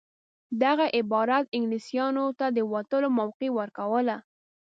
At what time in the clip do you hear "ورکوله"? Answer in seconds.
3.59-4.17